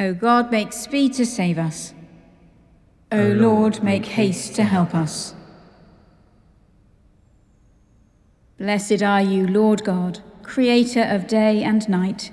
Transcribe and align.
O 0.00 0.14
God, 0.14 0.50
make 0.50 0.72
speed 0.72 1.12
to 1.14 1.26
save 1.26 1.58
us. 1.58 1.92
O 3.12 3.22
Lord, 3.22 3.82
make 3.82 4.06
haste 4.06 4.54
to 4.54 4.64
help 4.64 4.94
us. 4.94 5.34
Blessed 8.56 9.02
are 9.02 9.20
you, 9.20 9.46
Lord 9.46 9.84
God, 9.84 10.20
creator 10.42 11.02
of 11.02 11.26
day 11.26 11.62
and 11.62 11.86
night. 11.86 12.32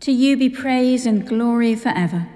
To 0.00 0.12
you 0.12 0.36
be 0.36 0.48
praise 0.48 1.06
and 1.06 1.26
glory 1.26 1.74
forever. 1.74 2.28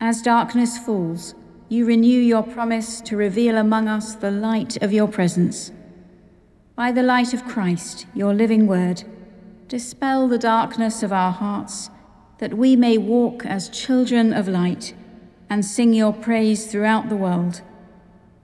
As 0.00 0.20
darkness 0.20 0.76
falls, 0.76 1.36
you 1.68 1.86
renew 1.86 2.20
your 2.20 2.42
promise 2.42 3.00
to 3.02 3.16
reveal 3.16 3.56
among 3.56 3.86
us 3.86 4.16
the 4.16 4.32
light 4.32 4.82
of 4.82 4.92
your 4.92 5.06
presence. 5.06 5.70
By 6.74 6.90
the 6.90 7.04
light 7.04 7.32
of 7.32 7.46
Christ, 7.46 8.06
your 8.14 8.34
living 8.34 8.66
word, 8.66 9.04
dispel 9.68 10.26
the 10.26 10.38
darkness 10.38 11.04
of 11.04 11.12
our 11.12 11.32
hearts 11.32 11.90
that 12.38 12.54
we 12.54 12.76
may 12.76 12.96
walk 12.96 13.44
as 13.44 13.68
children 13.68 14.32
of 14.32 14.48
light 14.48 14.94
and 15.50 15.64
sing 15.64 15.92
your 15.92 16.12
praise 16.12 16.70
throughout 16.70 17.08
the 17.08 17.16
world. 17.16 17.62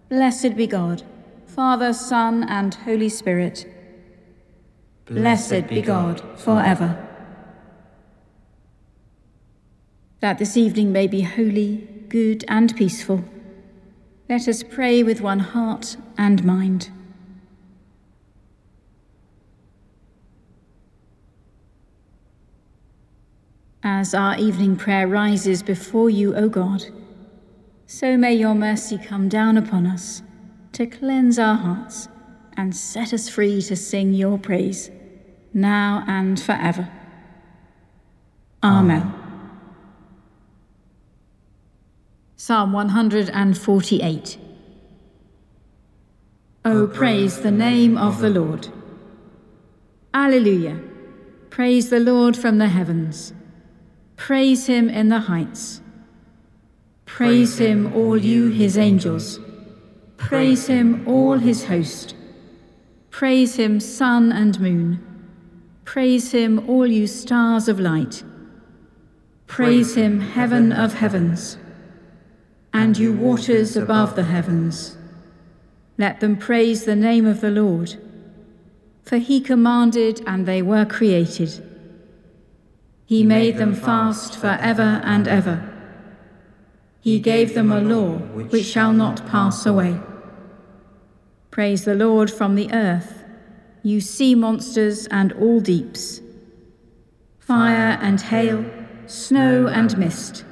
Blessed 0.09 0.57
be 0.57 0.67
God, 0.67 1.03
Father, 1.47 1.93
Son, 1.93 2.45
and 2.45 2.75
Holy 2.75 3.09
Spirit. 3.09 3.67
Blessed 5.07 5.69
be 5.69 5.83
God 5.83 6.23
forever. 6.39 7.01
That 10.21 10.39
this 10.39 10.57
evening 10.57 10.93
may 10.93 11.07
be 11.07 11.21
holy, 11.21 11.89
good, 12.09 12.45
and 12.49 12.75
peaceful, 12.75 13.25
let 14.29 14.49
us 14.49 14.63
pray 14.63 15.03
with 15.03 15.21
one 15.21 15.41
heart 15.41 15.97
and 16.17 16.43
mind. 16.45 16.91
As 23.87 24.15
our 24.15 24.35
evening 24.39 24.77
prayer 24.77 25.07
rises 25.07 25.63
before 25.63 26.09
you, 26.09 26.35
O 26.35 26.49
God, 26.49 26.87
so 27.87 28.17
may 28.17 28.33
your 28.33 28.55
mercy 28.55 28.97
come 28.97 29.29
down 29.29 29.59
upon 29.59 29.87
us 29.87 30.23
to 30.73 30.87
cleanse 30.87 31.39
our 31.39 31.55
hearts 31.55 32.09
and 32.57 32.75
set 32.75 33.13
us 33.13 33.29
free 33.29 33.61
to 33.61 33.77
sing 33.77 34.15
your 34.15 34.39
praise, 34.39 34.91
now 35.53 36.03
and 36.09 36.41
forever. 36.41 36.89
Amen. 38.63 39.13
Psalm 42.37 42.73
148. 42.73 44.39
O 46.65 46.87
praise 46.87 47.41
the 47.41 47.51
name 47.51 47.99
of 47.99 48.23
the 48.23 48.31
Lord. 48.31 48.69
Alleluia. 50.15 50.81
Praise 51.51 51.91
the 51.91 52.01
Lord 52.01 52.35
from 52.35 52.57
the 52.57 52.69
heavens. 52.69 53.35
Praise 54.17 54.67
him 54.67 54.89
in 54.89 55.09
the 55.09 55.21
heights. 55.21 55.81
Praise 57.05 57.59
him, 57.59 57.93
all 57.95 58.17
you 58.17 58.49
his 58.49 58.79
angels. 58.79 59.39
Praise 60.17 60.67
him, 60.67 61.07
all 61.07 61.39
his 61.39 61.65
host. 61.67 62.15
Praise 63.11 63.57
him, 63.57 63.79
sun 63.79 64.33
and 64.33 64.59
moon. 64.61 65.05
Praise 65.85 66.33
him, 66.33 66.69
all 66.69 66.87
you 66.87 67.07
stars 67.07 67.69
of 67.69 67.79
light. 67.79 68.25
Praise 69.47 69.95
him, 69.95 70.21
heaven 70.21 70.73
of 70.73 70.95
heavens. 70.95 71.59
And 72.73 72.97
you 72.99 73.13
waters 73.13 73.77
above 73.77 74.17
the 74.17 74.25
heavens. 74.25 74.97
Let 75.99 76.21
them 76.21 76.37
praise 76.37 76.85
the 76.85 76.97
name 76.97 77.27
of 77.27 77.41
the 77.41 77.51
Lord. 77.51 77.97
For 79.03 79.19
he 79.19 79.41
commanded, 79.41 80.23
and 80.27 80.47
they 80.47 80.63
were 80.63 80.85
created. 80.85 81.63
He 83.07 83.23
made 83.23 83.59
them 83.59 83.75
fast 83.75 84.37
for 84.37 84.59
ever 84.61 85.01
and 85.05 85.29
ever. 85.29 85.71
He 87.01 87.21
gave 87.21 87.53
them 87.55 87.71
a 87.71 87.81
law 87.81 88.17
which 88.17 88.65
shall 88.65 88.95
not 88.95 89.27
pass 89.27 89.67
away. 89.67 90.01
Praise 91.51 91.85
the 91.85 91.95
Lord 91.95 92.31
from 92.31 92.55
the 92.55 92.73
earth, 92.73 93.25
you 93.83 94.01
sea 94.01 94.35
monsters 94.35 95.07
and 95.09 95.33
all 95.35 95.61
deeps. 95.61 96.23
Fire 97.39 97.99
and 98.01 98.21
hail, 98.23 98.65
snow 99.07 99.67
and 99.67 99.99
mist, 99.99 100.47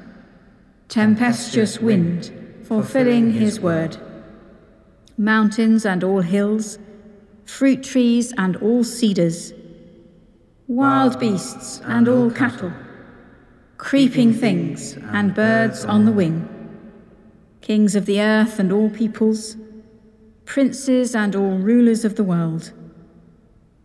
tempestuous 0.88 1.80
wind, 1.80 2.30
fulfilling 2.64 3.32
his 3.32 3.60
word. 3.60 3.96
Mountains 5.16 5.86
and 5.86 6.04
all 6.04 6.20
hills, 6.20 6.78
fruit 7.46 7.82
trees 7.82 8.34
and 8.36 8.56
all 8.56 8.84
cedars 8.84 9.54
wild 10.72 11.20
beasts 11.20 11.82
and 11.84 12.08
all 12.08 12.30
cattle, 12.30 12.72
creeping 13.76 14.32
things 14.32 14.94
and 15.10 15.34
birds 15.34 15.84
on 15.84 16.06
the 16.06 16.12
wing, 16.12 16.48
kings 17.60 17.94
of 17.94 18.06
the 18.06 18.18
earth 18.18 18.58
and 18.58 18.72
all 18.72 18.88
peoples, 18.88 19.56
princes 20.46 21.14
and 21.14 21.36
all 21.36 21.58
rulers 21.58 22.06
of 22.06 22.16
the 22.16 22.24
world, 22.24 22.72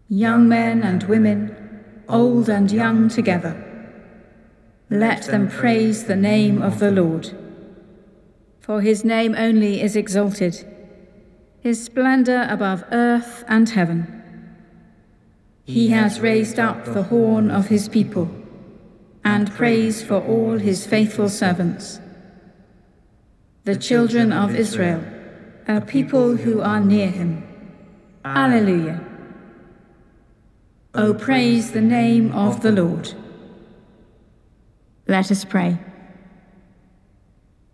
young 0.08 0.48
men 0.48 0.82
and 0.82 1.04
women, 1.04 1.54
old 2.08 2.48
and 2.48 2.72
young 2.72 3.10
together. 3.10 3.54
Let 4.90 5.24
them 5.24 5.50
praise 5.50 6.06
the 6.06 6.16
name 6.16 6.62
of 6.62 6.80
the 6.80 6.92
Lord. 6.92 7.36
For 8.62 8.80
his 8.80 9.04
name 9.04 9.36
only 9.38 9.82
is 9.82 9.98
exalted, 9.98 10.66
his 11.60 11.84
splendour 11.84 12.48
above 12.50 12.86
earth 12.94 13.44
and 13.50 13.68
heaven. 13.68 14.18
He 15.68 15.90
has 15.90 16.22
raised 16.22 16.60
up 16.60 16.86
the 16.86 17.04
horn 17.04 17.52
of 17.52 17.68
his 17.68 17.90
people, 17.90 18.32
and 19.26 19.52
praise 19.52 20.02
for 20.02 20.22
all 20.22 20.58
his 20.58 20.88
faithful 20.88 21.28
servants. 21.28 22.00
The 23.66 23.76
children 23.76 24.32
of 24.32 24.56
Israel, 24.56 25.04
a 25.68 25.82
people 25.82 26.38
who 26.38 26.62
are 26.62 26.80
near 26.80 27.10
him. 27.10 27.44
Alleluia. 28.24 29.04
O 30.94 31.14
praise 31.14 31.72
the 31.72 31.82
name 31.82 32.32
of 32.32 32.62
the 32.62 32.72
Lord. 32.72 33.14
Let 35.06 35.30
us 35.32 35.44
pray. 35.44 35.78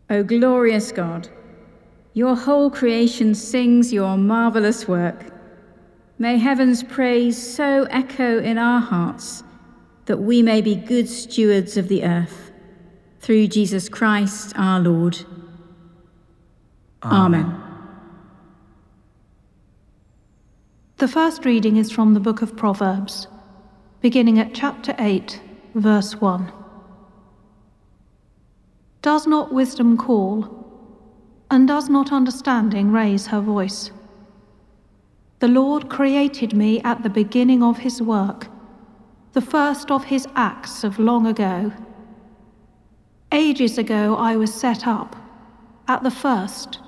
O 0.10 0.24
glorious 0.24 0.92
God, 0.92 1.30
your 2.14 2.36
whole 2.36 2.72
creation 2.72 3.36
sings 3.36 3.94
your 3.94 4.18
marvelous 4.18 4.88
work. 4.88 5.33
May 6.20 6.38
heaven's 6.38 6.84
praise 6.84 7.42
so 7.42 7.84
echo 7.90 8.40
in 8.40 8.58
our 8.58 8.80
hearts 8.80 9.44
that 10.06 10.18
we 10.18 10.42
may 10.42 10.62
be 10.62 10.76
good 10.76 11.10
stewards 11.10 11.78
of 11.78 11.88
the 11.88 12.04
earth. 12.04 12.52
Through 13.20 13.48
Jesus 13.48 13.90
Christ 13.90 14.54
our 14.56 14.80
Lord. 14.80 15.20
Amen. 17.04 17.46
Amen. 17.46 17.64
The 20.98 21.08
first 21.08 21.44
reading 21.46 21.78
is 21.78 21.92
from 21.92 22.14
the 22.14 22.20
book 22.20 22.42
of 22.42 22.56
Proverbs, 22.56 23.28
beginning 24.00 24.40
at 24.40 24.54
chapter 24.54 24.96
8, 25.00 25.42
verse 25.76 26.22
1. 26.22 26.52
Does 29.02 29.28
not 29.28 29.54
wisdom 29.54 29.98
call, 29.98 30.66
and 31.52 31.68
does 31.68 31.90
not 31.90 32.14
understanding 32.14 32.92
raise 32.92 33.28
her 33.28 33.42
voice? 33.42 33.92
The 35.44 35.50
Lord 35.50 35.90
created 35.90 36.56
me 36.56 36.80
at 36.84 37.04
the 37.04 37.10
beginning 37.10 37.62
of 37.62 37.80
his 37.80 38.02
work, 38.02 38.48
the 39.34 39.42
first 39.42 39.92
of 39.92 40.06
his 40.06 40.26
acts 40.38 40.86
of 40.86 41.00
long 41.00 41.28
ago. 41.28 41.74
Ages 43.30 43.78
ago 43.78 44.16
I 44.16 44.38
was 44.38 44.54
set 44.54 44.88
up, 44.88 45.18
at 45.86 46.02
the 46.02 46.12
first, 46.12 46.80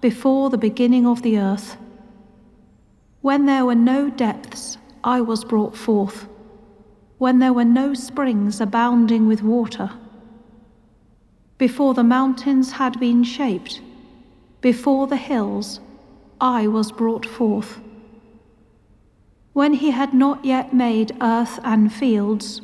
before 0.00 0.48
the 0.48 0.56
beginning 0.56 1.06
of 1.06 1.20
the 1.20 1.38
earth. 1.38 1.76
When 3.20 3.44
there 3.44 3.66
were 3.66 3.74
no 3.74 4.08
depths, 4.08 4.78
I 5.04 5.20
was 5.20 5.44
brought 5.44 5.76
forth, 5.76 6.28
when 7.18 7.40
there 7.40 7.52
were 7.52 7.66
no 7.82 7.92
springs 7.92 8.58
abounding 8.58 9.26
with 9.28 9.42
water. 9.42 9.90
Before 11.58 11.92
the 11.92 12.04
mountains 12.04 12.72
had 12.72 12.98
been 12.98 13.22
shaped, 13.22 13.82
before 14.62 15.06
the 15.06 15.18
hills, 15.18 15.80
I 16.40 16.68
was 16.68 16.90
brought 16.90 17.26
forth 17.26 17.82
when 19.58 19.72
he 19.72 19.90
had 19.90 20.14
not 20.14 20.44
yet 20.44 20.72
made 20.72 21.10
earth 21.20 21.58
and 21.64 21.92
fields, 21.92 22.62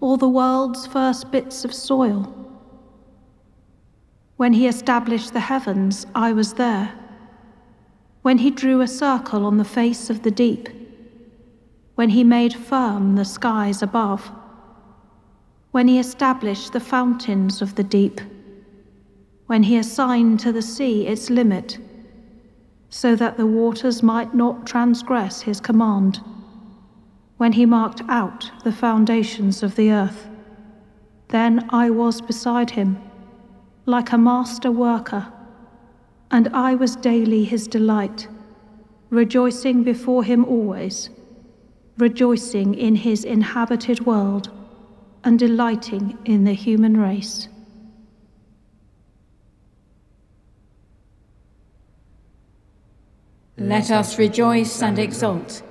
or 0.00 0.16
the 0.16 0.28
world's 0.28 0.86
first 0.86 1.32
bits 1.32 1.64
of 1.64 1.74
soil. 1.74 2.32
When 4.36 4.52
he 4.52 4.68
established 4.68 5.32
the 5.32 5.40
heavens, 5.40 6.06
I 6.14 6.32
was 6.32 6.52
there. 6.52 6.92
When 8.22 8.38
he 8.38 8.52
drew 8.52 8.80
a 8.80 8.86
circle 8.86 9.44
on 9.44 9.56
the 9.56 9.64
face 9.64 10.10
of 10.10 10.22
the 10.22 10.30
deep. 10.30 10.68
When 11.96 12.10
he 12.10 12.22
made 12.22 12.54
firm 12.54 13.16
the 13.16 13.24
skies 13.24 13.82
above. 13.82 14.30
When 15.72 15.88
he 15.88 15.98
established 15.98 16.72
the 16.72 16.78
fountains 16.94 17.60
of 17.60 17.74
the 17.74 17.82
deep. 17.82 18.20
When 19.46 19.64
he 19.64 19.76
assigned 19.76 20.38
to 20.38 20.52
the 20.52 20.62
sea 20.62 21.04
its 21.08 21.30
limit 21.30 21.78
so 22.90 23.14
that 23.16 23.36
the 23.36 23.46
waters 23.46 24.02
might 24.02 24.34
not 24.34 24.66
transgress 24.66 25.42
his 25.42 25.60
command, 25.60 26.20
when 27.36 27.52
he 27.52 27.66
marked 27.66 28.02
out 28.08 28.50
the 28.64 28.72
foundations 28.72 29.62
of 29.62 29.76
the 29.76 29.90
earth. 29.90 30.28
Then 31.28 31.68
I 31.70 31.90
was 31.90 32.20
beside 32.20 32.70
him, 32.70 32.98
like 33.86 34.12
a 34.12 34.18
master 34.18 34.70
worker, 34.70 35.32
and 36.30 36.48
I 36.48 36.74
was 36.74 36.96
daily 36.96 37.44
his 37.44 37.66
delight, 37.66 38.28
rejoicing 39.10 39.82
before 39.82 40.24
him 40.24 40.44
always, 40.44 41.10
rejoicing 41.98 42.74
in 42.74 42.96
his 42.96 43.24
inhabited 43.24 44.06
world, 44.06 44.50
and 45.24 45.38
delighting 45.38 46.16
in 46.24 46.44
the 46.44 46.52
human 46.52 46.96
race. 46.96 47.48
Let 53.58 53.90
us 53.90 54.18
rejoice 54.18 54.82
and 54.82 55.00
exult, 55.00 55.62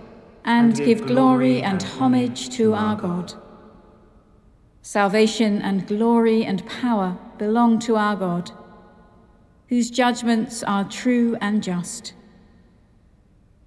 and 0.44 0.76
give 0.76 1.08
glory 1.08 1.62
and 1.62 1.82
homage 1.82 2.50
to 2.58 2.74
our 2.74 2.98
God. 2.98 3.34
Salvation 4.82 5.62
and 5.62 5.88
glory 5.88 6.44
and 6.44 6.66
power 6.68 7.18
belong 7.38 7.80
to 7.80 7.96
our 7.96 8.18
God, 8.18 8.52
whose 9.70 9.90
judgments 9.90 10.64
are 10.64 10.84
true 10.84 11.38
and 11.40 11.64
just. 11.64 12.14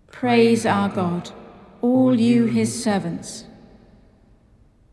Praise 0.08 0.66
our 0.66 0.90
God, 0.90 1.30
all 1.80 2.14
you 2.14 2.44
his 2.44 2.84
servants, 2.84 3.46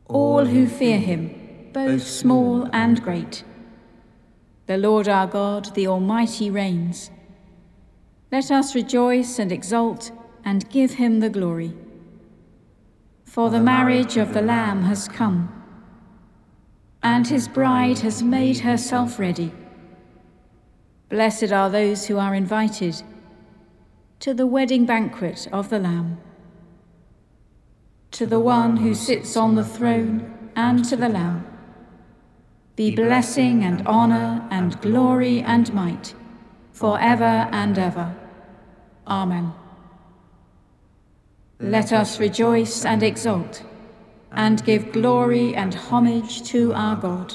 all 0.06 0.46
who 0.46 0.68
fear 0.68 1.00
him, 1.00 1.70
both 1.74 2.04
small 2.04 2.70
and 2.72 3.04
great. 3.04 3.44
The 4.68 4.78
Lord 4.78 5.10
our 5.10 5.28
God, 5.28 5.76
the 5.76 5.88
Almighty, 5.88 6.50
reigns. 6.50 7.12
Let 8.32 8.52
us 8.52 8.76
rejoice 8.76 9.40
and 9.40 9.52
exult 9.52 10.12
and 10.44 10.70
give 10.70 10.96
him 10.96 11.20
the 11.20 11.30
glory. 11.30 11.74
For 13.24 13.50
the 13.50 13.60
marriage 13.62 14.18
of 14.18 14.34
the 14.34 14.42
Lamb 14.42 14.84
has 14.84 15.08
come 15.08 15.58
and 17.04 17.28
his 17.28 17.48
bride 17.48 18.00
has 18.00 18.22
made 18.22 18.60
herself 18.60 19.18
ready. 19.18 19.52
Blessed 21.10 21.52
are 21.54 21.70
those 21.70 22.08
who 22.08 22.18
are 22.18 22.36
invited 22.36 23.02
to 24.20 24.34
the 24.34 24.48
wedding 24.48 24.86
banquet 24.86 25.48
of 25.54 25.70
the 25.70 25.80
Lamb. 25.80 26.18
To 28.12 28.26
the 28.26 28.40
one 28.40 28.78
who 28.78 28.94
sits 28.94 29.38
on 29.38 29.56
the 29.56 29.64
throne 29.64 30.52
and 30.56 30.84
to 30.86 30.98
the 30.98 31.10
Lamb 31.10 31.46
be 32.76 32.94
blessing 32.94 33.64
and 33.64 33.88
honour 33.88 34.46
and 34.52 34.80
glory 34.82 35.42
and 35.42 35.74
might 35.74 36.14
for 36.78 37.00
ever 37.00 37.50
and 37.52 37.78
ever. 37.80 38.16
Amen. 39.08 39.52
Let 41.60 41.92
us 41.92 42.20
rejoice 42.20 42.86
and 42.86 43.02
exult 43.02 43.64
and 44.32 44.64
give 44.64 44.92
glory 44.92 45.56
and 45.56 45.74
homage 45.74 46.44
to 46.52 46.74
our 46.74 46.96
God. 46.96 47.34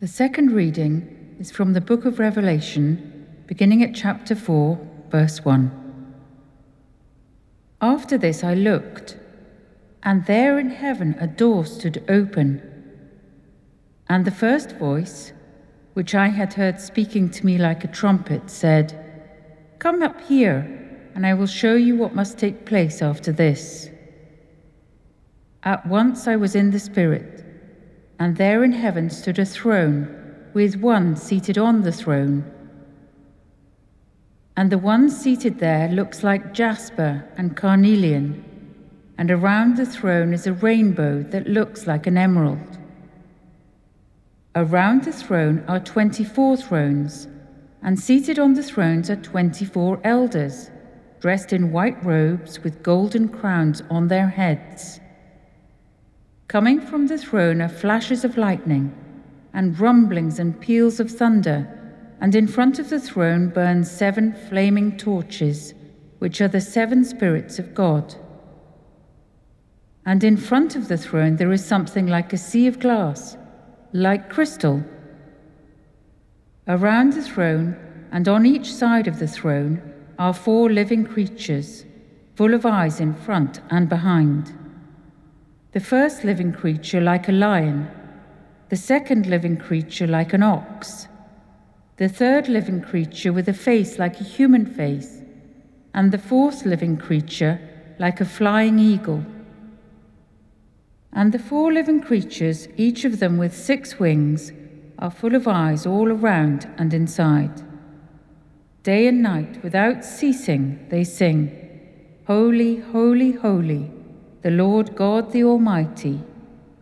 The 0.00 0.08
second 0.08 0.50
reading 0.50 1.36
is 1.38 1.52
from 1.52 1.74
the 1.74 1.80
book 1.80 2.04
of 2.04 2.18
Revelation, 2.18 3.26
beginning 3.46 3.84
at 3.84 3.94
chapter 3.94 4.34
4, 4.34 4.80
verse 5.10 5.44
1. 5.44 5.70
After 7.80 8.18
this 8.18 8.42
I 8.42 8.54
looked, 8.54 9.16
and 10.02 10.26
there 10.26 10.58
in 10.58 10.70
heaven 10.70 11.14
a 11.20 11.28
door 11.28 11.64
stood 11.64 12.04
open. 12.08 12.62
And 14.08 14.24
the 14.24 14.32
first 14.32 14.72
voice, 14.72 15.32
which 15.96 16.14
I 16.14 16.28
had 16.28 16.52
heard 16.52 16.78
speaking 16.78 17.30
to 17.30 17.46
me 17.46 17.56
like 17.56 17.82
a 17.82 17.88
trumpet, 17.88 18.50
said, 18.50 18.86
Come 19.78 20.02
up 20.02 20.20
here 20.20 20.58
and 21.14 21.26
I 21.26 21.32
will 21.32 21.46
show 21.46 21.74
you 21.74 21.96
what 21.96 22.14
must 22.14 22.36
take 22.36 22.66
place 22.66 23.00
after 23.00 23.32
this. 23.32 23.88
At 25.62 25.86
once 25.86 26.28
I 26.28 26.36
was 26.36 26.54
in 26.54 26.70
the 26.70 26.78
Spirit, 26.78 27.42
and 28.18 28.36
there 28.36 28.62
in 28.62 28.72
heaven 28.72 29.08
stood 29.08 29.38
a 29.38 29.46
throne, 29.46 30.06
with 30.52 30.76
one 30.76 31.16
seated 31.16 31.56
on 31.56 31.80
the 31.80 31.92
throne. 31.92 32.44
And 34.54 34.70
the 34.70 34.76
one 34.76 35.08
seated 35.08 35.60
there 35.60 35.88
looks 35.88 36.22
like 36.22 36.52
jasper 36.52 37.26
and 37.38 37.56
carnelian, 37.56 38.44
and 39.16 39.30
around 39.30 39.78
the 39.78 39.86
throne 39.86 40.34
is 40.34 40.46
a 40.46 40.52
rainbow 40.52 41.22
that 41.22 41.48
looks 41.48 41.86
like 41.86 42.06
an 42.06 42.18
emerald. 42.18 42.75
Around 44.56 45.04
the 45.04 45.12
throne 45.12 45.62
are 45.68 45.80
twenty 45.80 46.24
four 46.24 46.56
thrones, 46.56 47.28
and 47.82 48.00
seated 48.00 48.38
on 48.38 48.54
the 48.54 48.62
thrones 48.62 49.10
are 49.10 49.16
twenty 49.16 49.66
four 49.66 50.00
elders 50.02 50.70
dressed 51.20 51.52
in 51.52 51.72
white 51.72 52.02
robes 52.02 52.64
with 52.64 52.82
golden 52.82 53.28
crowns 53.28 53.82
on 53.90 54.08
their 54.08 54.28
heads. 54.28 54.98
Coming 56.48 56.80
from 56.80 57.06
the 57.06 57.18
throne 57.18 57.60
are 57.60 57.68
flashes 57.68 58.24
of 58.24 58.38
lightning, 58.38 58.94
and 59.52 59.78
rumblings 59.78 60.38
and 60.38 60.58
peals 60.58 61.00
of 61.00 61.10
thunder, 61.10 61.68
and 62.22 62.34
in 62.34 62.48
front 62.48 62.78
of 62.78 62.88
the 62.88 63.00
throne 63.00 63.50
burn 63.50 63.84
seven 63.84 64.32
flaming 64.48 64.96
torches, 64.96 65.74
which 66.18 66.40
are 66.40 66.48
the 66.48 66.62
seven 66.62 67.04
spirits 67.04 67.58
of 67.58 67.74
God. 67.74 68.14
And 70.06 70.24
in 70.24 70.38
front 70.38 70.76
of 70.76 70.88
the 70.88 70.96
throne 70.96 71.36
there 71.36 71.52
is 71.52 71.62
something 71.62 72.06
like 72.06 72.32
a 72.32 72.38
sea 72.38 72.66
of 72.66 72.80
glass, 72.80 73.36
like 73.96 74.28
crystal. 74.28 74.84
Around 76.68 77.14
the 77.14 77.22
throne, 77.22 77.76
and 78.12 78.28
on 78.28 78.44
each 78.44 78.72
side 78.72 79.08
of 79.08 79.18
the 79.18 79.26
throne, 79.26 79.80
are 80.18 80.34
four 80.34 80.70
living 80.70 81.04
creatures, 81.04 81.86
full 82.34 82.52
of 82.52 82.66
eyes 82.66 83.00
in 83.00 83.14
front 83.14 83.60
and 83.70 83.88
behind. 83.88 84.52
The 85.72 85.80
first 85.80 86.24
living 86.24 86.52
creature 86.52 87.00
like 87.00 87.28
a 87.28 87.32
lion, 87.32 87.88
the 88.68 88.76
second 88.76 89.26
living 89.26 89.56
creature 89.56 90.06
like 90.06 90.34
an 90.34 90.42
ox, 90.42 91.08
the 91.96 92.08
third 92.08 92.48
living 92.48 92.82
creature 92.82 93.32
with 93.32 93.48
a 93.48 93.54
face 93.54 93.98
like 93.98 94.20
a 94.20 94.24
human 94.24 94.66
face, 94.66 95.22
and 95.94 96.12
the 96.12 96.18
fourth 96.18 96.66
living 96.66 96.98
creature 96.98 97.58
like 97.98 98.20
a 98.20 98.26
flying 98.26 98.78
eagle. 98.78 99.24
And 101.16 101.32
the 101.32 101.38
four 101.38 101.72
living 101.72 102.02
creatures, 102.02 102.68
each 102.76 103.06
of 103.06 103.20
them 103.20 103.38
with 103.38 103.56
six 103.56 103.98
wings, 103.98 104.52
are 104.98 105.10
full 105.10 105.34
of 105.34 105.48
eyes 105.48 105.86
all 105.86 106.12
around 106.12 106.68
and 106.76 106.92
inside. 106.92 107.62
Day 108.82 109.06
and 109.06 109.22
night, 109.22 109.62
without 109.64 110.04
ceasing, 110.04 110.86
they 110.90 111.04
sing, 111.04 111.50
Holy, 112.26 112.76
holy, 112.76 113.32
holy, 113.32 113.90
the 114.42 114.50
Lord 114.50 114.94
God 114.94 115.32
the 115.32 115.42
Almighty, 115.42 116.20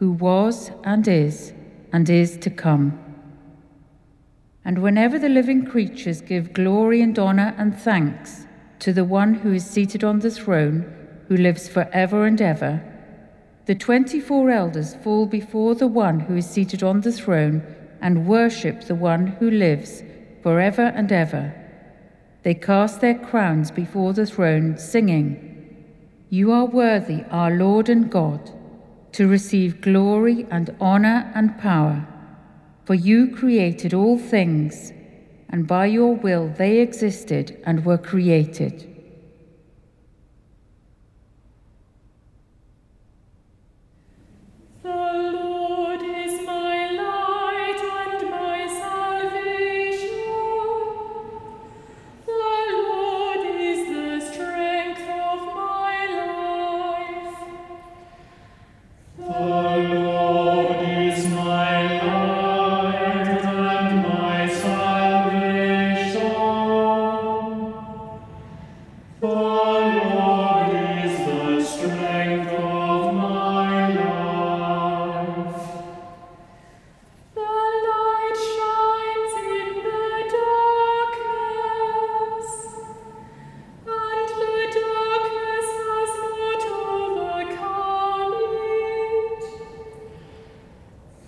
who 0.01 0.11
was 0.11 0.73
and 0.83 1.07
is 1.07 1.53
and 1.93 2.11
is 2.11 2.37
to 2.39 2.51
come. 2.51 2.99
And 4.65 4.83
whenever 4.83 5.17
the 5.17 5.29
living 5.29 5.65
creatures 5.65 6.21
give 6.21 6.53
glory 6.53 7.01
and 7.03 7.17
honor 7.21 7.55
and 7.57 7.79
thanks 7.79 8.47
to 8.81 8.93
the 8.93 9.05
one 9.05 9.35
who 9.35 9.53
is 9.53 9.65
seated 9.65 10.03
on 10.03 10.19
the 10.19 10.31
throne, 10.31 10.93
who 11.29 11.37
lives 11.37 11.69
for 11.69 11.89
ever 11.93 12.27
and 12.27 12.41
ever, 12.41 12.83
the 13.67 13.75
twenty 13.75 14.21
four 14.21 14.51
elders 14.51 14.95
fall 14.97 15.27
before 15.27 15.75
the 15.75 15.87
one 15.87 16.21
who 16.21 16.37
is 16.37 16.49
seated 16.49 16.83
on 16.83 17.01
the 17.01 17.13
throne 17.13 17.63
and 18.01 18.27
worship 18.27 18.83
the 18.83 18.95
one 18.95 19.27
who 19.27 19.51
lives 19.51 20.03
for 20.43 20.61
ever 20.61 20.87
and 20.95 21.11
ever 21.11 21.55
they 22.45 22.55
cast 22.55 23.01
their 23.01 23.19
crowns 23.19 23.71
before 23.71 24.13
the 24.13 24.27
throne, 24.27 24.77
singing, 24.77 25.87
You 26.29 26.53
are 26.53 26.67
worthy, 26.67 27.25
our 27.31 27.51
Lord 27.51 27.89
and 27.89 28.11
God, 28.11 28.53
to 29.13 29.27
receive 29.27 29.81
glory 29.81 30.47
and 30.51 30.77
honor 30.79 31.33
and 31.35 31.59
power. 31.59 32.07
For 32.85 32.95
you 32.95 33.35
created 33.35 33.95
all 33.95 34.19
things, 34.19 34.93
and 35.49 35.67
by 35.67 35.87
your 35.87 36.15
will 36.15 36.53
they 36.59 36.81
existed 36.81 37.59
and 37.65 37.87
were 37.87 37.97
created. 37.97 38.94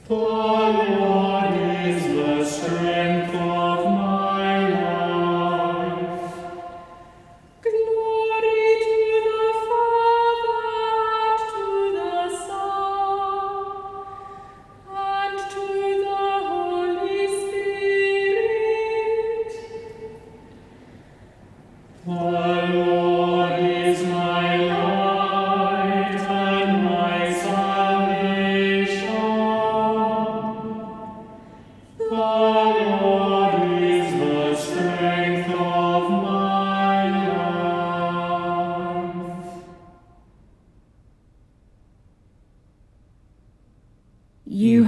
For 0.08 0.46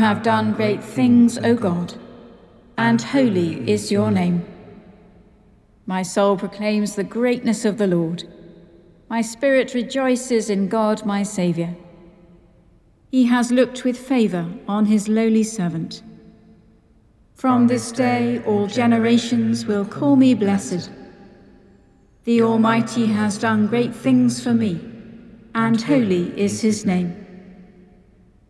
have 0.09 0.23
done 0.23 0.55
great 0.55 0.83
things, 0.83 1.37
O 1.37 1.55
God, 1.55 1.93
and 2.79 2.99
holy 2.99 3.71
is 3.71 3.93
your 3.93 4.11
name. 4.11 4.43
My 5.85 6.01
soul 6.03 6.35
proclaims 6.39 6.95
the 6.95 7.05
greatness 7.05 7.67
of 7.67 7.77
the 7.77 7.87
Lord. 7.87 8.25
My 9.11 9.21
spirit 9.21 9.75
rejoices 9.75 10.49
in 10.49 10.69
God 10.69 11.05
my 11.05 11.23
Saviour. 11.23 11.77
He 13.11 13.27
has 13.27 13.53
looked 13.53 13.85
with 13.85 13.99
favour 13.99 14.51
on 14.67 14.87
his 14.87 15.09
lowly 15.09 15.43
servant. 15.43 16.03
From 17.35 17.67
this 17.67 17.93
day 17.93 18.43
all 18.47 18.67
generations 18.67 19.67
will 19.67 19.85
call 19.85 20.17
me 20.17 20.33
blessed. 20.33 20.91
The 22.25 22.41
Almighty 22.41 23.09
has 23.09 23.37
done 23.37 23.67
great 23.67 23.95
things 23.95 24.43
for 24.43 24.55
me, 24.55 24.81
and 25.55 25.83
holy 25.83 26.33
is 26.41 26.63
his 26.63 26.87
name. 26.87 27.28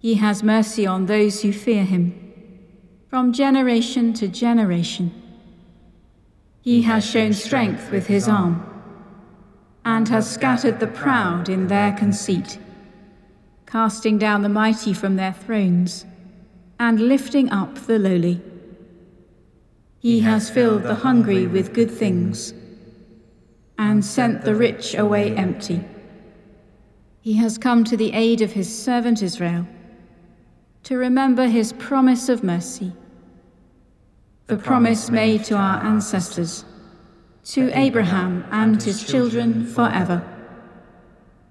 He 0.00 0.14
has 0.14 0.44
mercy 0.44 0.86
on 0.86 1.06
those 1.06 1.42
who 1.42 1.52
fear 1.52 1.84
him, 1.84 2.14
from 3.08 3.32
generation 3.32 4.12
to 4.14 4.28
generation. 4.28 5.10
He 6.60 6.82
has 6.82 7.04
shown 7.04 7.32
strength 7.32 7.90
with 7.90 8.06
his 8.06 8.28
arm, 8.28 8.64
and 9.84 10.08
has 10.08 10.30
scattered 10.30 10.78
the 10.78 10.86
proud 10.86 11.48
in 11.48 11.66
their 11.66 11.92
conceit, 11.92 12.58
casting 13.66 14.18
down 14.18 14.42
the 14.42 14.48
mighty 14.48 14.92
from 14.92 15.16
their 15.16 15.32
thrones, 15.32 16.06
and 16.78 17.00
lifting 17.00 17.50
up 17.50 17.74
the 17.74 17.98
lowly. 17.98 18.40
He 19.98 20.20
has 20.20 20.48
filled 20.48 20.84
the 20.84 20.94
hungry 20.94 21.48
with 21.48 21.72
good 21.72 21.90
things, 21.90 22.54
and 23.76 24.04
sent 24.04 24.42
the 24.42 24.54
rich 24.54 24.94
away 24.94 25.34
empty. 25.34 25.84
He 27.20 27.32
has 27.34 27.58
come 27.58 27.82
to 27.82 27.96
the 27.96 28.12
aid 28.12 28.42
of 28.42 28.52
his 28.52 28.72
servant 28.72 29.22
Israel 29.22 29.66
to 30.88 30.96
remember 30.96 31.46
his 31.46 31.74
promise 31.74 32.30
of 32.30 32.42
mercy, 32.42 32.90
the 34.46 34.56
promise 34.56 35.10
made 35.10 35.44
to 35.44 35.54
our 35.54 35.84
ancestors, 35.84 36.64
to 37.44 37.70
Abraham 37.78 38.42
and 38.50 38.82
his 38.82 39.04
children 39.04 39.66
forever. 39.66 40.22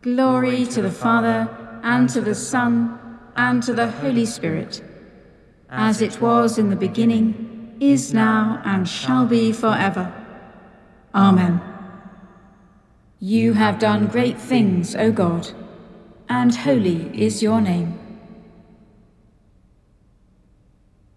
Glory 0.01 0.65
to 0.65 0.81
the 0.81 0.89
Father, 0.89 1.47
and 1.83 2.09
to 2.09 2.19
the 2.19 2.33
Son, 2.33 2.99
and 3.35 3.61
to 3.61 3.73
the 3.75 3.91
Holy 3.91 4.25
Spirit, 4.25 4.81
as 5.69 6.01
it 6.01 6.19
was 6.19 6.57
in 6.57 6.71
the 6.71 6.75
beginning, 6.75 7.77
is 7.79 8.15
now, 8.15 8.59
and 8.65 8.89
shall 8.89 9.27
be 9.27 9.51
forever. 9.51 10.11
Amen. 11.13 11.61
You 13.19 13.53
have 13.53 13.77
done 13.77 14.07
great 14.07 14.39
things, 14.39 14.95
O 14.95 15.11
God, 15.11 15.49
and 16.27 16.55
holy 16.55 17.11
is 17.13 17.43
your 17.43 17.61
name. 17.61 18.06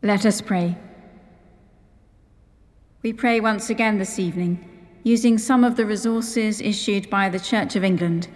Let 0.02 0.24
us 0.24 0.40
pray. 0.40 0.78
We 3.02 3.12
pray 3.12 3.40
once 3.40 3.68
again 3.68 3.98
this 3.98 4.18
evening, 4.18 4.66
using 5.02 5.36
some 5.36 5.62
of 5.62 5.76
the 5.76 5.84
resources 5.84 6.62
issued 6.62 7.10
by 7.10 7.28
the 7.28 7.38
Church 7.38 7.76
of 7.76 7.84
England 7.84 8.28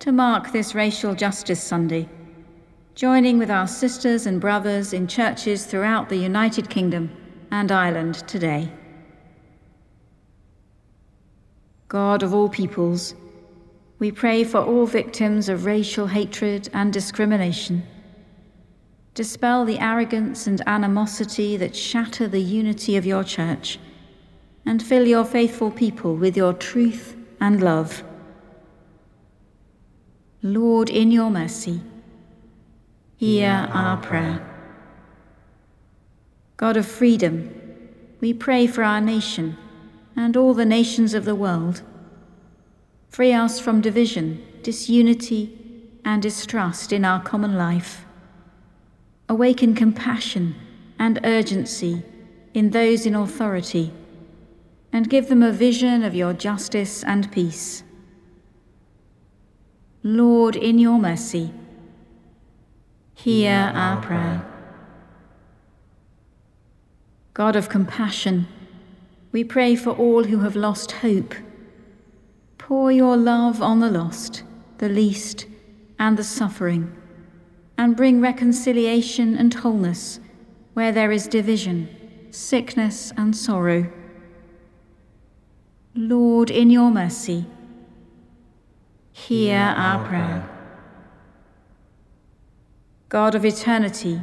to 0.00 0.10
mark 0.10 0.50
this 0.50 0.74
Racial 0.74 1.14
Justice 1.14 1.62
Sunday, 1.62 2.08
joining 2.96 3.38
with 3.38 3.52
our 3.52 3.68
sisters 3.68 4.26
and 4.26 4.40
brothers 4.40 4.92
in 4.92 5.06
churches 5.06 5.64
throughout 5.64 6.08
the 6.08 6.16
United 6.16 6.68
Kingdom 6.68 7.08
and 7.52 7.70
Ireland 7.70 8.26
today. 8.26 8.72
God 11.86 12.24
of 12.24 12.34
all 12.34 12.48
peoples, 12.48 13.14
we 14.00 14.10
pray 14.10 14.42
for 14.42 14.58
all 14.58 14.86
victims 14.86 15.48
of 15.48 15.66
racial 15.66 16.08
hatred 16.08 16.68
and 16.72 16.92
discrimination 16.92 17.86
Dispel 19.14 19.66
the 19.66 19.78
arrogance 19.78 20.46
and 20.46 20.62
animosity 20.66 21.58
that 21.58 21.76
shatter 21.76 22.26
the 22.26 22.40
unity 22.40 22.96
of 22.96 23.04
your 23.04 23.22
church, 23.22 23.78
and 24.64 24.82
fill 24.82 25.06
your 25.06 25.24
faithful 25.24 25.70
people 25.70 26.16
with 26.16 26.34
your 26.34 26.54
truth 26.54 27.14
and 27.38 27.62
love. 27.62 28.02
Lord, 30.42 30.88
in 30.88 31.10
your 31.10 31.30
mercy, 31.30 31.82
hear 33.16 33.68
our 33.70 33.98
prayer. 33.98 34.48
God 36.56 36.78
of 36.78 36.86
freedom, 36.86 37.50
we 38.20 38.32
pray 38.32 38.66
for 38.66 38.82
our 38.82 39.00
nation 39.00 39.58
and 40.16 40.38
all 40.38 40.54
the 40.54 40.64
nations 40.64 41.12
of 41.12 41.26
the 41.26 41.34
world. 41.34 41.82
Free 43.10 43.34
us 43.34 43.60
from 43.60 43.82
division, 43.82 44.42
disunity, 44.62 45.58
and 46.02 46.22
distrust 46.22 46.94
in 46.94 47.04
our 47.04 47.22
common 47.22 47.58
life 47.58 48.06
awaken 49.28 49.74
compassion 49.74 50.54
and 50.98 51.20
urgency 51.24 52.02
in 52.54 52.70
those 52.70 53.06
in 53.06 53.14
authority, 53.14 53.92
and 54.92 55.08
give 55.08 55.28
them 55.28 55.42
a 55.42 55.50
vision 55.50 56.02
of 56.02 56.14
your 56.14 56.32
justice 56.32 57.02
and 57.02 57.32
peace. 57.32 57.82
Lord, 60.02 60.54
in 60.54 60.78
your 60.78 60.98
mercy, 60.98 61.50
hear 63.14 63.72
our 63.74 64.02
prayer. 64.02 64.44
God 67.34 67.56
of 67.56 67.70
compassion, 67.70 68.46
we 69.30 69.44
pray 69.44 69.74
for 69.74 69.90
all 69.90 70.24
who 70.24 70.40
have 70.40 70.56
lost 70.56 70.92
hope. 70.92 71.34
Pour 72.58 72.92
your 72.92 73.16
love 73.16 73.62
on 73.62 73.80
the 73.80 73.90
lost, 73.90 74.42
the 74.78 74.88
least, 74.88 75.46
and 75.98 76.18
the 76.18 76.24
suffering 76.24 76.94
and 77.82 77.96
bring 77.96 78.20
reconciliation 78.20 79.36
and 79.36 79.52
wholeness 79.54 80.20
where 80.74 80.92
there 80.92 81.10
is 81.10 81.26
division, 81.26 81.88
sickness, 82.30 83.12
and 83.16 83.36
sorrow. 83.36 83.90
Lord, 85.96 86.48
in 86.48 86.70
your 86.70 86.92
mercy, 86.92 87.44
hear 89.10 89.58
our 89.58 90.06
prayer. 90.06 90.48
God 93.08 93.34
of 93.34 93.44
eternity, 93.44 94.22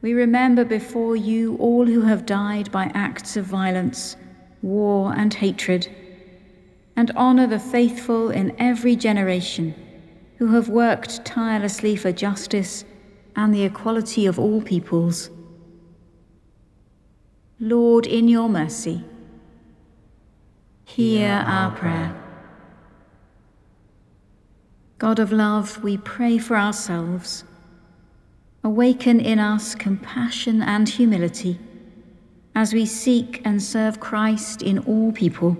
we 0.00 0.14
remember 0.14 0.64
before 0.64 1.14
you 1.14 1.58
all 1.58 1.84
who 1.84 2.00
have 2.00 2.24
died 2.24 2.72
by 2.72 2.90
acts 2.94 3.36
of 3.36 3.44
violence, 3.44 4.16
war, 4.62 5.12
and 5.14 5.34
hatred, 5.34 5.94
and 6.96 7.10
honour 7.10 7.46
the 7.46 7.58
faithful 7.58 8.30
in 8.30 8.56
every 8.58 8.96
generation 8.96 9.74
who 10.42 10.56
have 10.56 10.68
worked 10.68 11.24
tirelessly 11.24 11.94
for 11.94 12.10
justice 12.10 12.84
and 13.36 13.54
the 13.54 13.62
equality 13.62 14.26
of 14.26 14.40
all 14.40 14.60
peoples. 14.60 15.30
Lord, 17.60 18.08
in 18.08 18.26
your 18.26 18.48
mercy, 18.48 19.04
hear 20.84 21.44
our 21.46 21.70
prayer. 21.76 22.20
God 24.98 25.20
of 25.20 25.30
love, 25.30 25.80
we 25.84 25.96
pray 25.96 26.38
for 26.38 26.56
ourselves. 26.56 27.44
Awaken 28.64 29.20
in 29.20 29.38
us 29.38 29.76
compassion 29.76 30.60
and 30.60 30.88
humility 30.88 31.60
as 32.56 32.72
we 32.72 32.84
seek 32.84 33.40
and 33.44 33.62
serve 33.62 34.00
Christ 34.00 34.60
in 34.60 34.80
all 34.80 35.12
people. 35.12 35.56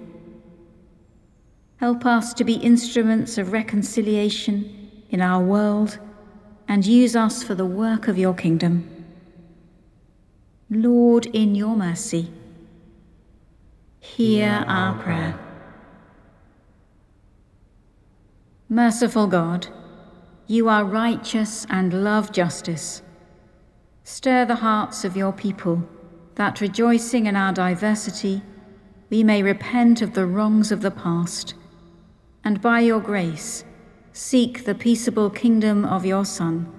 Help 1.83 2.07
us 2.07 2.33
to 2.33 2.45
be 2.45 2.55
instruments 2.55 3.39
of 3.39 3.51
reconciliation 3.51 5.03
in 5.11 5.21
our 5.21 5.43
world 5.43 5.99
and 6.69 6.87
use 6.87 7.17
us 7.17 7.43
for 7.43 7.57
the 7.57 7.67
work 7.67 8.07
of 8.07 8.17
your 8.17 8.33
kingdom. 8.35 9.05
Lord, 10.71 11.27
in 11.27 11.57
your 11.57 11.75
mercy, 11.75 12.31
hear 13.99 14.65
our 14.69 14.97
prayer. 15.03 15.37
Merciful 18.69 19.27
God, 19.27 19.67
you 20.47 20.69
are 20.69 20.85
righteous 20.85 21.67
and 21.69 22.05
love 22.05 22.31
justice. 22.31 23.03
Stir 24.05 24.45
the 24.45 24.55
hearts 24.55 25.05
of 25.05 25.17
your 25.17 25.33
people, 25.33 25.83
that 26.37 26.61
rejoicing 26.61 27.27
in 27.27 27.35
our 27.35 27.53
diversity, 27.53 28.41
we 29.11 29.25
may 29.25 29.43
repent 29.43 30.01
of 30.01 30.15
the 30.15 30.27
wrongs 30.27 30.71
of 30.71 30.81
the 30.81 30.93
past, 30.93 31.55
and 32.45 32.61
by 32.61 32.81
your 32.81 33.01
grace 33.01 33.65
seek 34.13 34.65
the 34.65 34.75
peaceable 34.75 35.31
kingdom 35.31 35.85
of 35.85 36.05
your 36.05 36.25
Son, 36.25 36.71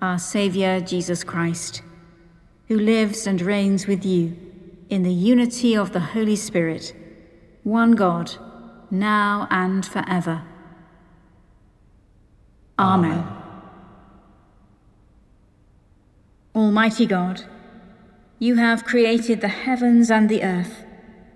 our 0.00 0.18
Saviour 0.18 0.80
Jesus 0.80 1.24
Christ, 1.24 1.82
who 2.68 2.78
lives 2.78 3.26
and 3.26 3.40
reigns 3.40 3.86
with 3.86 4.04
you 4.04 4.36
in 4.88 5.02
the 5.02 5.12
unity 5.12 5.76
of 5.76 5.92
the 5.92 6.00
Holy 6.00 6.36
Spirit, 6.36 6.94
one 7.62 7.92
God, 7.92 8.32
now 8.90 9.46
and 9.50 9.86
forever. 9.86 10.42
Amen. 12.78 13.24
Almighty 16.54 17.06
God, 17.06 17.44
you 18.38 18.56
have 18.56 18.84
created 18.84 19.40
the 19.40 19.48
heavens 19.48 20.10
and 20.10 20.28
the 20.28 20.42
earth 20.42 20.84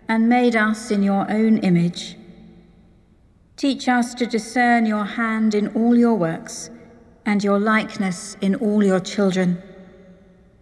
and 0.08 0.28
made 0.28 0.56
us 0.56 0.90
in 0.90 1.02
your 1.02 1.30
own 1.30 1.58
image. 1.58 2.16
Teach 3.56 3.88
us 3.88 4.14
to 4.14 4.26
discern 4.26 4.84
your 4.84 5.04
hand 5.04 5.54
in 5.54 5.68
all 5.68 5.96
your 5.96 6.14
works 6.14 6.70
and 7.26 7.42
your 7.42 7.58
likeness 7.58 8.36
in 8.40 8.54
all 8.56 8.82
your 8.84 9.00
children. 9.00 9.62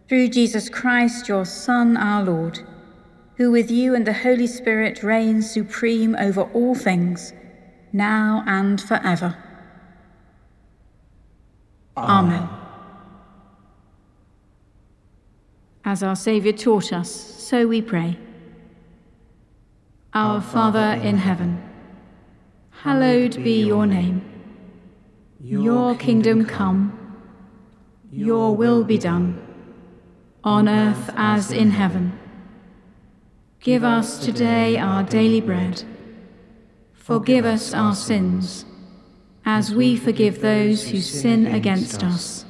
Through 0.08 0.28
Jesus 0.28 0.68
Christ, 0.68 1.28
your 1.28 1.44
Son, 1.44 1.96
our 1.96 2.22
Lord, 2.22 2.61
who 3.37 3.50
with 3.50 3.70
you 3.70 3.94
and 3.94 4.06
the 4.06 4.12
Holy 4.12 4.46
Spirit 4.46 5.02
reigns 5.02 5.50
supreme 5.50 6.14
over 6.16 6.42
all 6.42 6.75
things, 6.75 7.32
now 7.92 8.44
and 8.46 8.80
forever. 8.80 9.37
Amen. 11.96 12.49
As 15.84 16.02
our 16.02 16.16
Saviour 16.16 16.52
taught 16.52 16.92
us, 16.92 17.11
so 17.11 17.66
we 17.66 17.82
pray. 17.82 18.18
Our 20.14 20.40
Father 20.40 21.00
in 21.02 21.16
heaven, 21.16 21.62
hallowed 22.81 23.43
be 23.45 23.62
your 23.62 23.87
name. 23.87 24.23
Your 25.41 25.95
kingdom 25.95 26.45
come, 26.45 26.99
your 28.11 28.57
will 28.57 28.85
be 28.85 28.99
done, 28.99 29.41
on 30.43 30.69
earth 30.69 31.11
as 31.17 31.52
in 31.52 31.71
heaven. 31.71 32.19
Give 33.61 33.85
us 33.85 34.25
today 34.25 34.76
our 34.76 35.02
daily 35.02 35.41
bread. 35.41 35.85
Forgive 36.93 37.45
us 37.45 37.73
our 37.73 37.95
sins, 37.95 38.64
as 39.45 39.75
we 39.75 39.97
forgive 39.97 40.41
those 40.41 40.88
who 40.88 41.00
sin 41.00 41.47
against 41.47 42.02
us. 42.02 42.45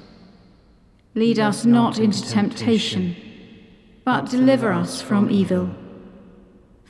Lead 1.14 1.38
us 1.38 1.66
not 1.66 1.98
into 1.98 2.22
temptation, 2.22 3.16
but 4.04 4.30
deliver 4.30 4.72
us 4.72 5.02
from 5.02 5.30
evil. 5.30 5.70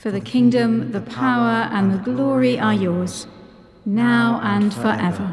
For 0.03 0.11
the 0.11 0.21
kingdom, 0.21 0.91
the 0.91 1.01
power, 1.01 1.69
and 1.71 1.93
the 1.93 1.99
glory 1.99 2.59
are 2.59 2.75
yours, 2.75 3.29
now 3.85 4.41
and 4.43 4.75
forever. 4.75 5.33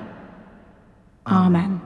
Amen. 1.25 1.81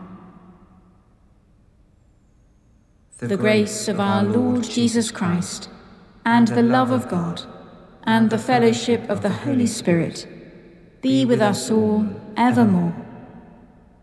The 3.19 3.37
grace 3.37 3.87
of 3.87 4.01
our 4.01 4.25
Lord 4.25 4.65
Jesus 4.65 5.11
Christ 5.11 5.69
and 6.25 6.49
the 6.49 6.61
love 6.61 6.91
of 6.91 7.07
God, 7.07 7.43
and 8.03 8.29
the 8.29 8.37
fellowship 8.37 9.09
of 9.09 9.21
the 9.21 9.29
Holy 9.29 9.65
Spirit 9.65 10.27
be 11.01 11.23
with 11.23 11.39
us 11.39 11.71
all 11.71 12.05
evermore. 12.35 12.93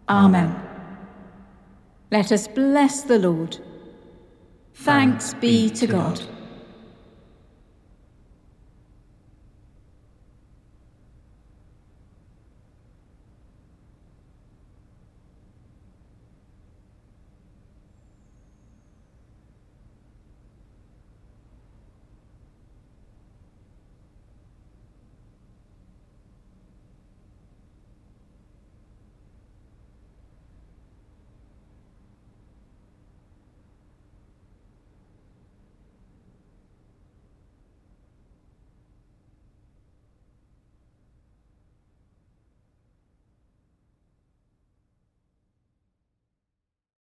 Amen. 0.08 0.58
Let 2.10 2.32
us 2.32 2.48
bless 2.48 3.02
the 3.02 3.18
Lord. 3.18 3.58
Thanks 4.72 5.34
be 5.34 5.68
to 5.68 5.86
God. 5.86 6.22